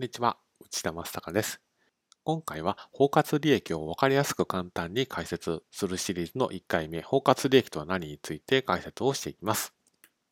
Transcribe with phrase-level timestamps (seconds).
[0.00, 1.60] んにちは、内田正孝です。
[2.24, 9.74] 今回は包括利益を分かりやすく簡単に解説するシリーズの1回目、包括利益とは何について解説をしていきます。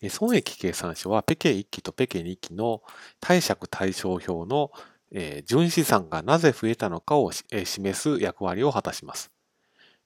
[0.08, 2.82] 損益計算書はペケ1期とペケ2期の
[3.20, 4.70] 貸借対照表の
[5.44, 9.30] 純資産がなぜ増えたのかを示す役割を果たします。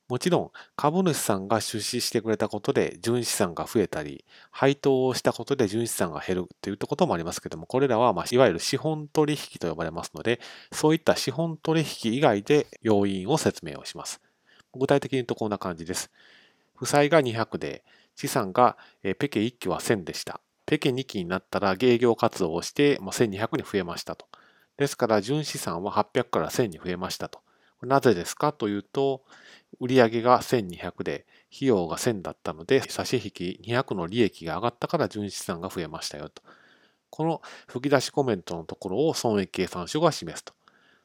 [0.09, 14.20] もちろん株主さんが出資してくれたことで純資産が増えたり、配当をしたことで純資産が減るといったこともありますけども、これらはまいわゆる資本取引と呼ばれますので、そういった資本取引以外で要因を説明をします。
[14.75, 16.11] 具体的に言うとこんな感じです。
[16.75, 20.41] 負債が200で、資産がペケ1期は1000でした。
[20.66, 24.27] ペケ2期になったら営業活動をして1200に増えましたと。
[24.77, 27.41] ですから純資産は800から1000に増えましたと。
[27.82, 29.22] なぜですかというと、
[29.80, 36.42] 売上が1200で、費用が1000だったので、差し引き200の利益が上がったから純資産が増えましたよと。
[37.10, 40.55] この吹き出しコメントのところを損益計算書が示すと。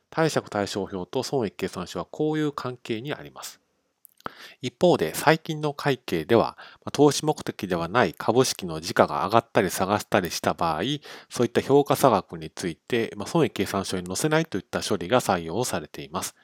[0.10, 3.60] 貸借対照表と損益計算書はこういう関係にあります。
[4.62, 6.58] 一方で最近の会計では
[6.92, 10.82] 投資目的ではない株式の時価が上がったり下がったりした場合
[11.30, 16.36] そういった評価差額について損益計算書に載せないといった処理が採用されています。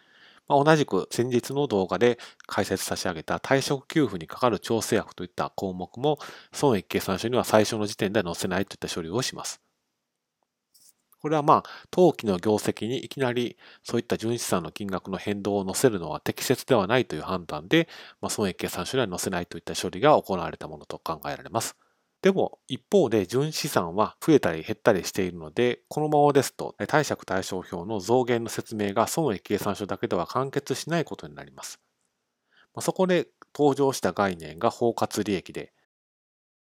[0.48, 6.18] まあ、同じく先日の動画で解説差し上げた退職給付にかかる調整額といった項目も
[6.54, 9.62] 損益計算書には最初の時点で載せないといった処理をします。
[11.20, 17.88] これはまあ、当期の業績にいきなりそういった純資産の金額の変動を載せるのは適切ではないという判断で、
[18.22, 21.76] まあ、損益計算書には載せないといった処理が行われたものと考えられます。
[22.24, 31.82] でも一方で純資産は増えたり減ったりしているので、このままですと貸借対照表の増減の説明が損益計算書だけでは完結しないことになります。
[32.80, 35.74] そこで登場した概念が包括利益で、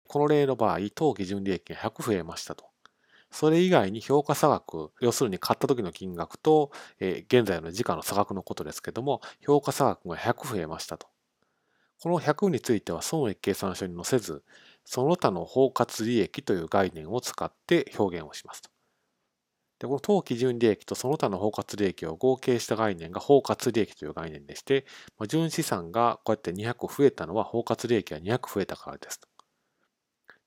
[0.09, 2.65] この例の場合、当期純利益が100増えましたと。
[3.31, 11.07] それ以外に評価差額、要するに買った時の金額と、現在の時価の差額のことですけども、評価差額が100増えましたと。
[12.03, 14.43] この100については損益計算書に載せず、
[14.85, 18.71] その他の包括利益という概念を使って表現をしますと。
[19.81, 24.87] でこの当基準利益とその他の包括利益を合計した概念が包括利益という概念でして、
[25.19, 29.29] まあ、純資産がこうやって200増えたのは包括利益が200増えたからですと。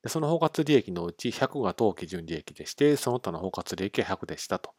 [0.06, 4.75] でその包括利益のうち100が当基準利益でして、その他の包括利益は100でしたと。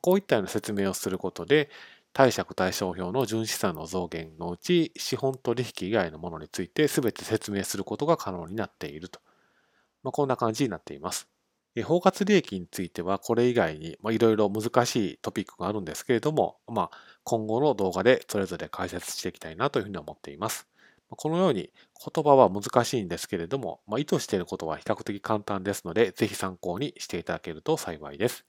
[0.00, 1.68] こういったような説明をすることで、
[2.12, 9.20] 貸借対照表の純資産の増減のうち資本取引以外のものについて全て説明することが可能になっていると。
[10.02, 11.28] まあ、こんな感じになっています。
[11.84, 20.68] 包括利益についてはこれ以外にいろいろ難しいトピックがあるんですけれども、まあ、今後の動画でそれぞれ解説していきたいなというふうに思っています。
[21.16, 21.72] このように
[22.14, 28.44] 言葉は難しいんですけれども、まあ、意図していることは比較的簡単ですので、ぜひ参考にしていただけると幸いです。